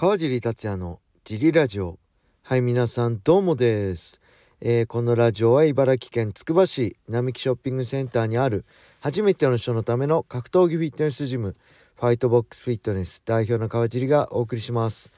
[0.00, 1.98] 川尻達也のジリラジオ。
[2.44, 4.20] はい皆さんどうもです、
[4.60, 8.64] えー、このラジオは茨城県つくば市並木ショッピングセンターにある
[9.00, 11.56] 初めての人のための格闘技フィットネスジム
[11.96, 15.12] ファイトボックスフィットネス代表の川尻がお送りします。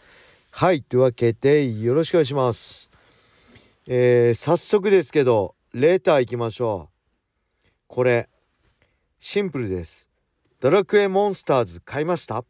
[0.51, 2.90] はいというわけでよろしくお願いします。
[3.87, 6.88] えー、早速ですけどレーター行きましょ
[7.62, 7.69] う。
[7.87, 8.31] これ
[9.19, 10.08] シンプルです。
[10.58, 12.44] ドラクエモンスターズ買いました。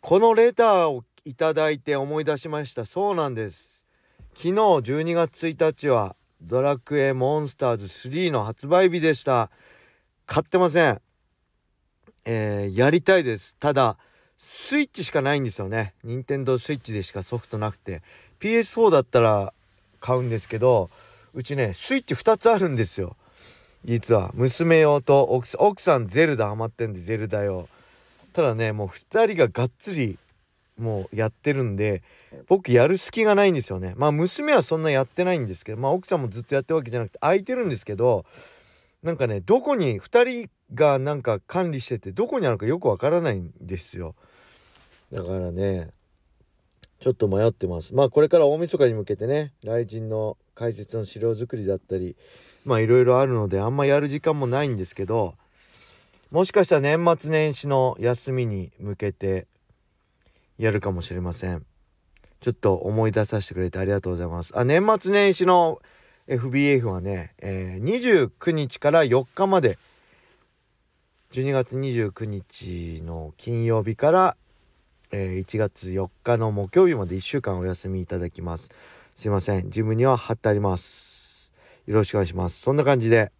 [0.00, 2.84] このレターをいただいて思い出しました。
[2.84, 3.86] そうなんです。
[4.34, 9.50] 昨日12月1日はドラクエモンスターズ3の発売日でした。
[10.26, 11.00] 買ってません。
[12.24, 13.56] えー、やりたいです。
[13.56, 13.98] ただ
[14.36, 15.94] スイッチしかないんですよね。
[16.02, 18.02] 任天堂スイッチでしかソフトなくて。
[18.40, 19.52] PS4 だったら
[20.00, 20.88] 買うんですけど
[21.34, 23.16] うちねスイッチ2つあるんですよ。
[23.84, 27.68] 実は娘用と奥さんゼルダハマってんでゼルダ用。
[28.32, 30.18] ただねもう2人ががっつり
[30.80, 32.02] もうやってるんで
[32.48, 33.94] 僕やる隙がないんですよね。
[33.96, 38.24] まあ娘はそんなやってないんですけどまあ奥さんもずっとやってるわけじゃなくて空いてるんですけど
[39.02, 44.14] なんかねどこに2人がなんか管理しててどこにあるかよくわからないんですよ。
[45.12, 45.90] だからね
[47.00, 47.94] ちょっと迷ってます。
[47.94, 52.16] まあこれから大晦日に向けてね雷神の解説の資料作りだったり
[52.64, 55.34] まあいろいろあるのであんまやる時間もないんですけど
[56.30, 59.46] もしかしたら年末年始の休みに向けて
[60.60, 61.64] やるかもしれません。
[62.40, 64.52] ちょっと思い出させてくれてありがとうございます。
[64.56, 65.80] あ年末年始の
[66.28, 69.78] FBF はね、えー、29日から4日まで。
[71.32, 74.36] 12月29日の金曜日から、
[75.12, 78.70] えー、1月4日の木曜日まで1週間お休みいただきます。
[79.14, 79.70] すいません。
[79.70, 81.54] ジムには貼ってあります。
[81.86, 82.60] よろしくお願いします。
[82.60, 83.32] そんな感じで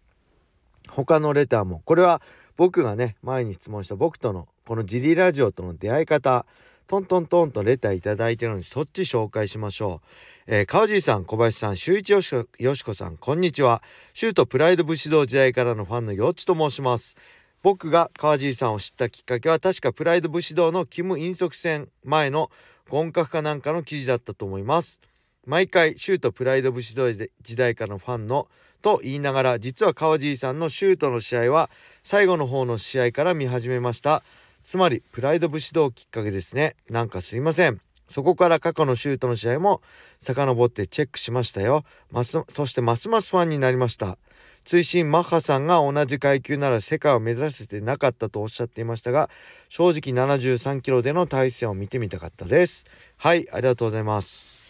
[0.89, 2.21] 他のレターもこれは
[2.57, 6.45] 僕がね前に質問した僕とのこのジリラジオとの出会い方
[6.87, 10.07] トントントンとレターいただいてるのにそっち紹介しましょう。
[10.47, 13.81] えー、川尻さん、小林さん、周一よしよしこさん、こんにちは。
[14.13, 17.15] シュートプライド武士道時代からのファンのよっちと申します。
[17.63, 22.49] 僕が川尻さんを知ったきっかけは確かプライド武士道のキム・インソク戦前の
[22.89, 24.99] 合格かなんかの記事だったと思います。
[25.45, 28.47] 毎回シュートプライド武士道時代からのファンの
[28.81, 31.69] と言いながら実は川尻さんのシュートの試合は
[32.03, 34.23] 最後の方の試合から見始めました
[34.63, 36.75] つまりプライド武士道きっかけですね。
[36.89, 37.81] なんかすいません。
[38.07, 39.81] そこから過去のシュートの試合も
[40.19, 41.83] 遡ってチェックしましたよ。
[42.11, 44.17] ますそしてますますファンになりました。
[44.63, 49.29] 追伸マッハさんが同じ階級なら世界を目指せてなかったとおっしゃっていましたが
[49.69, 52.85] 正直73キロでの対戦を見てみたかったです。
[53.17, 54.63] はいありがとうございます。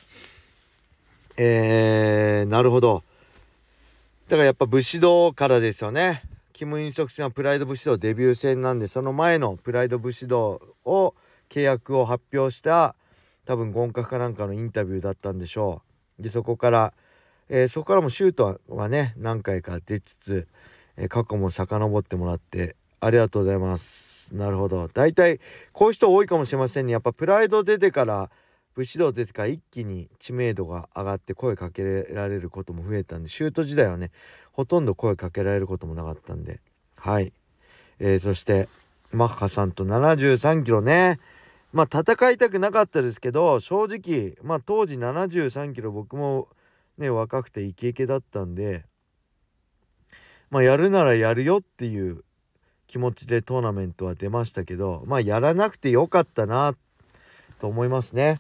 [1.38, 3.04] えー、なるほど。
[4.28, 6.24] だからやっぱ武士道からですよね。
[6.62, 11.16] キム・インソク戦はプライド武士道デビュー戦なんでその前のプライド武士道を
[11.50, 12.96] 契約を発表した
[13.46, 15.82] 多分ゴンカかなんかのインタビューだったんでしょ
[16.20, 16.22] う。
[16.22, 16.94] でそこから、
[17.50, 20.48] えー、そこからもシュートはね何回か出つつ、
[20.98, 24.36] えー、過去も遡ってもらってありがとうございます。
[24.36, 24.88] なるほど。
[24.88, 25.40] 大体
[25.72, 26.92] こういう人多いかもしれませんね。
[26.92, 28.30] やっぱプライド出てから
[28.76, 34.12] 武士道出てから一気に知名度が上がって声かけられることも増えたんでシュート時代はね
[34.52, 36.60] ほとんど声かけられることもなかったんで。
[36.98, 37.34] はい、
[38.00, 38.70] えー、そして
[39.12, 41.20] マッハさんと73キロね。
[41.74, 46.48] まあ戦いたくなかったですけど正直まあ当時73キロ僕も
[46.98, 48.86] ね若くてイケイケだったんで
[50.50, 52.24] まあやるならやるよっていう
[52.88, 56.76] 気持ちでトーナメントは出ましたけどまあやらなくてよかったな
[57.60, 58.40] と思いますね。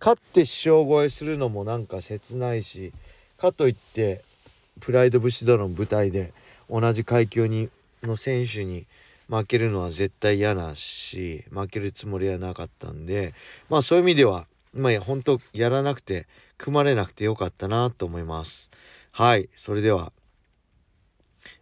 [0.00, 2.92] 勝って師匠超えするのもなんか切ないし
[3.36, 4.22] かといって
[4.80, 6.32] プライド武士道の舞台で
[6.70, 7.68] 同じ階級に
[8.02, 8.86] の選手に
[9.28, 13.32] 負けるのは絶対嫌なし負けるつもりはなかったんで
[13.68, 18.70] まあそういう意味ではまあ本当やらなくて組まれなくてよかったなと思います。
[19.12, 19.48] はい。
[19.54, 20.12] それでは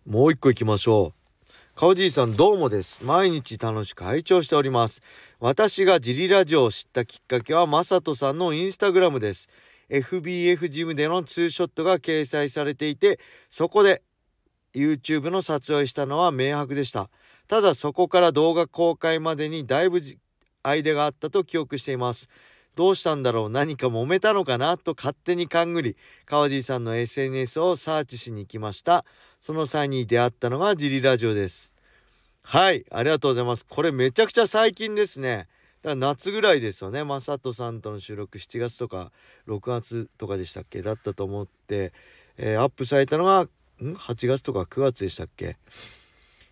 [0.07, 1.18] もう一個いきましょう。
[1.81, 3.05] 川尻さんどうもです。
[3.05, 5.01] 毎日楽しく拝聴しております。
[5.39, 9.49] 私がジリラジオを知ったきっかけは、まさとさんのインスタグラムです。
[9.89, 14.03] FBF ジムでのツーショットが掲載されていて、そこで
[14.75, 17.11] YouTube の撮影したのは明白でした。
[17.47, 20.03] ただそこから動画公開までにだいぶ
[20.65, 22.29] 間があったと記憶しています。
[22.75, 23.51] どうしたんだろう？
[23.51, 24.79] 何か揉めたのかな？
[24.79, 29.05] と勝手に勘ぐり川尻さんの SNS をサーチしに行きました
[29.41, 31.75] その際に出会ったのがジリラジオです
[32.51, 33.67] はいありがとうございます。
[33.67, 35.37] これめちゃくちゃ最近ですね。
[35.37, 35.49] だか
[35.91, 37.05] ら夏ぐらいですよね。
[37.05, 39.13] マサトさんとの収録7月とか
[39.47, 40.81] 6月とかでしたっけ？
[40.81, 41.93] だったと思って、
[42.39, 43.51] えー、アップされたのがん
[43.83, 45.59] ？8月とか9月でしたっけ？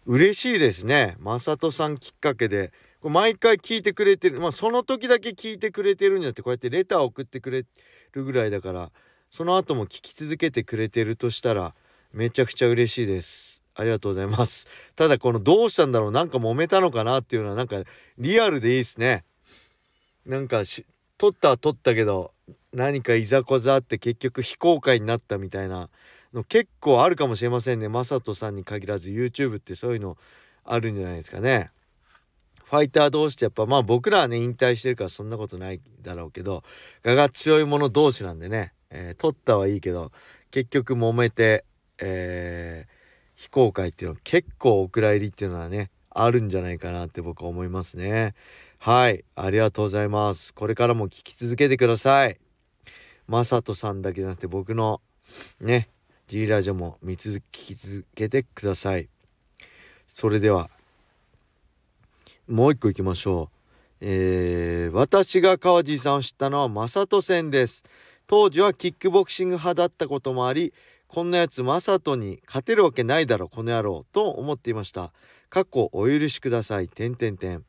[0.04, 1.16] 嬉しいですね。
[1.18, 2.74] マサトさんきっかけで。
[3.02, 4.38] 毎回聞いてくれてる。
[4.38, 7.64] まあその時だけ聞いてくれてるんじゃなくてこうやってレター送ってくれ
[8.12, 8.90] るぐらいだから
[9.30, 11.74] その後も聞き続けてくれてるとしたら
[12.12, 13.55] めちゃくちゃ嬉しいです。
[13.76, 17.76] ありがとうございますただこのどうしたんだろうなんか揉めたのかなっていうのはなんか
[18.18, 19.24] リアルでいいですね
[20.24, 20.84] なんかし
[21.18, 22.32] 撮ったは撮ったけど
[22.72, 25.88] 何かいざこざあって結局非公開になったみたいな
[26.34, 27.88] の結構あるかもしれませんね。
[27.88, 30.18] マサトさんに限らず YouTube ってそういうの
[30.64, 31.70] あるんじゃないですかね。
[32.64, 36.64] ファイター同士ってやっぱまあ僕らはね引退してるからそんなことないだろうけど
[37.04, 40.10] 我が強い者同士なんでね、えー、取ったはいいけど
[40.50, 41.64] 結局揉めて、
[41.98, 42.95] えー、
[43.36, 48.34] 非公開っていうのは結構お蔵入りっていうのはねあるんじゃないかなって僕は思いますね。
[48.78, 50.54] はい、ありがとうございます。
[50.54, 52.38] これからも聞き続けてください。
[53.28, 55.00] マサトさんだけじゃなくて僕の
[55.60, 55.88] ね、
[56.28, 59.08] G ラジオも見続き続けてください。
[60.06, 60.70] それでは、
[62.48, 63.56] もう一個行きましょう。
[64.00, 67.84] えー、私が川地さんを知ったのはマサト戦です。
[68.26, 70.72] 当時はキックボクシング派だったこともあり、
[71.08, 75.12] こんなやつマサトに勝てるわけないだろ、この野郎、と思っていました。
[75.48, 76.88] 過去お許しください。
[76.88, 77.64] てんてんてん。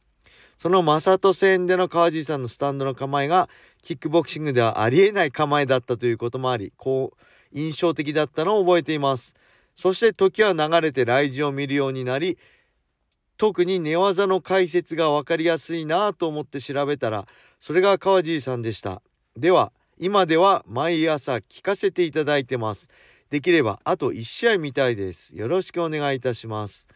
[0.57, 3.48] そのマサト戦での川地さんのスタンドの構えが
[3.84, 7.18] キックボクシングではありえない構えだったということもありこう
[7.54, 9.36] 印象的だったのを覚えています
[9.75, 12.40] そして時は流れて来時を見るようになり
[13.38, 17.28] 特に寝技の解説が分かりやすいなと思って調べたら
[17.60, 19.04] それが川地さんでした
[19.36, 22.90] では今では毎朝聞かせていただいてます
[23.30, 25.36] できればあと1試合見たいです。
[25.36, 26.88] よろしくお願いいたします。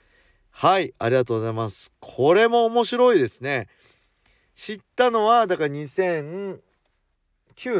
[0.50, 1.94] はいありがとうございます。
[2.00, 3.68] これも面白いですね。
[4.56, 6.60] 知ったのはだから2009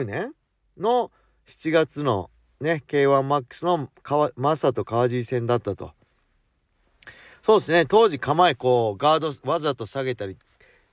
[0.06, 0.34] 年
[0.78, 1.12] の
[1.48, 3.90] 7月のね K1MAX の
[4.36, 5.94] マサと川尻戦だったと。
[7.42, 7.86] そうですね。
[7.86, 10.38] 当時構えこうガードわざと下げたり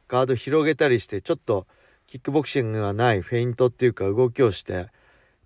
[0.09, 1.67] ガード広げたりしてちょっと
[2.07, 4.89] キックボクシングがないフェイントっていうか動きをして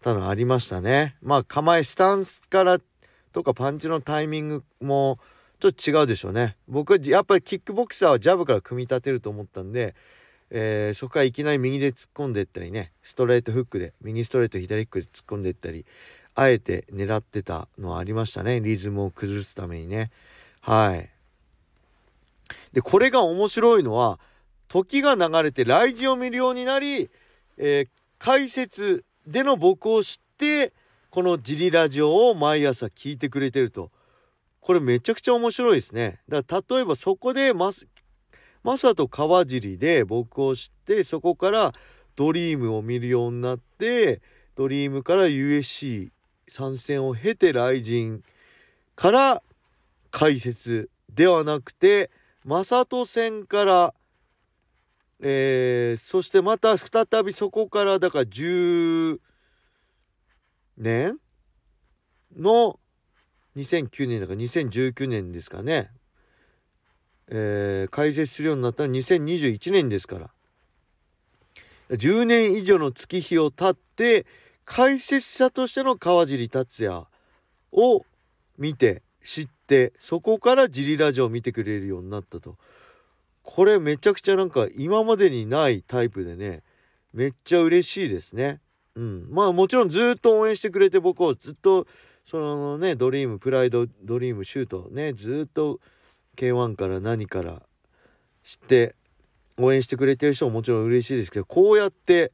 [0.03, 1.17] たのありましたね。
[1.23, 2.79] まあ構えスタンスから
[3.33, 5.19] とかパンチのタイミングも
[5.61, 6.57] ちょっと違うでしょうね。
[6.69, 9.95] 僕はやっぱりキックボクサーはジャブから組み立てると思ったんで
[10.55, 15.87] えー、そこからいきなり右で突っ込んでいったりねストレートフックで右ストレート左フックで突っ込んでいったり
[16.35, 18.61] あえて狙ってたのはありましたね。
[18.61, 20.11] リズムを崩すためにね。
[20.61, 21.11] はい。
[22.73, 24.19] でこれが面白いのは
[24.69, 27.11] 時が流れて来時を見るようになり、
[27.57, 27.89] えー、
[28.19, 30.73] 解説での僕を知って
[31.11, 33.91] このジリラジオを毎朝聞いてくれてると。
[34.61, 36.21] これめちゃくちゃ面白いですね。
[36.29, 37.73] だから例えばそこでマ
[38.79, 41.73] サと川尻で僕を知ってそこから
[42.15, 44.23] ドリームを見るようになって
[44.55, 46.11] ドリームから USC
[46.47, 48.23] 参戦を経て雷神
[48.95, 49.43] から
[50.11, 52.11] 解説ではなくて
[52.45, 53.95] 正人戦から
[55.25, 59.19] えー、そしてまた再びそこからだから10
[60.77, 61.17] 年？
[62.37, 62.79] の
[63.57, 65.91] 2009年だから2019年ですかね。
[67.29, 70.31] えー、解説するようになったのは2021年ですから。
[71.91, 74.27] 10年以上の月日を経って
[74.65, 77.05] 解説者としての川尻達也
[77.71, 78.05] を
[78.57, 82.57] 見て知ってそこからジリラジオを見てくれるようになったと。
[83.43, 86.63] これめちゃくちゃなんか今までにないタイプでね
[87.13, 88.61] めっちゃ嬉しいですね。
[88.95, 91.87] うん、まあもちろんずっと応援してくれて僕をずっと
[92.25, 95.81] そのねドリームプライドドリームシュートねずっと
[96.37, 97.63] K1 から何から
[98.45, 98.95] 知って
[99.59, 102.33] 応援してくれてる人ももちろん嬉しいですけどこうやって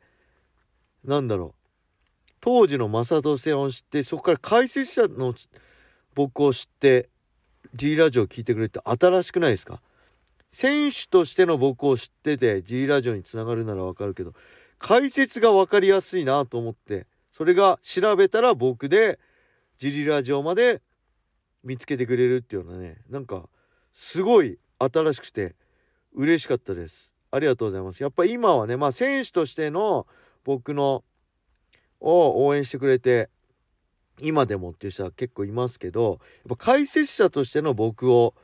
[1.04, 1.58] なんだろう。
[2.40, 5.34] 当時の正人戦を知ってそこから解説者の
[6.14, 7.08] 僕を知って
[7.74, 9.80] G ラジオを聞いてくれて新しくないですか？
[10.48, 14.32] 選手としての僕を知ってて G ラジオにつながるならわかるけど
[14.78, 19.18] 解説が分かりやすいなと思ってそれが調べたら僕で
[19.78, 20.82] ジリラジオまで
[21.62, 23.48] 見つけてくれるっていうのはねなんか
[23.92, 25.54] すごい新しくて
[26.14, 27.14] 嬉しかったです。
[27.30, 28.02] ありがとうございます。
[28.02, 30.06] やっぱ今はねまあ選手としての
[30.44, 31.04] 僕の
[32.00, 33.28] を応援してくれて
[34.20, 38.34] 今でもっていう人は結構いますけどやっぱ解説者としての僕を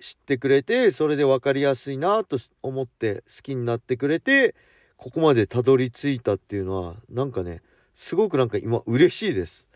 [0.00, 4.54] 知ってくれてそれで分かりやすいなと思って好きになってくれて
[4.96, 7.62] ここまでたどり着いたっていうのはなんかね
[7.94, 9.70] すごくなんか今嬉しいです。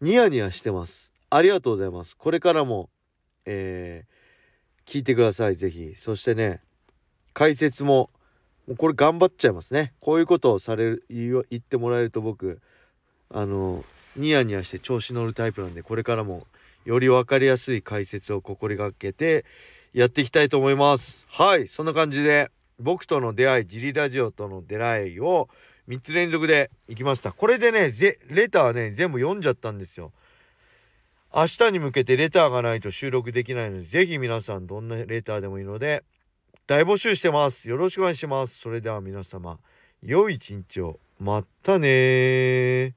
[0.00, 1.12] ニヤニヤしてます。
[1.30, 2.16] ありがとうございます。
[2.16, 2.90] これからも
[3.46, 4.16] えー
[4.86, 5.56] 聞いてください。
[5.56, 6.60] 是非そしてね
[7.34, 8.10] 解説も
[8.66, 9.94] もうこれ頑張っちゃいますね。
[10.00, 12.60] こういうことをされる言ってもらえると僕
[13.30, 13.84] あの
[14.16, 16.46] ニヤニヤして調子乗るタイプなんでこれからも
[16.86, 19.44] より分かりやすい解説を心がけて
[19.92, 21.26] やっていきたいと思います。
[21.28, 25.48] はいそんな感じで僕との出会いジリラジオとの出会いを
[25.88, 27.32] 3つ連続で行きました。
[27.32, 27.90] これでね
[28.28, 30.12] レターね全部読んじゃったんですよ。
[31.34, 36.04] 明日に向けてレターがないと収録できないのでぜひ皆さんどんなレターでもいいので
[36.68, 37.68] 大募集してます。
[37.68, 38.60] よろしくお願いします。
[38.60, 39.58] それでは皆様
[40.02, 41.00] 良い一日を。
[41.18, 42.94] またね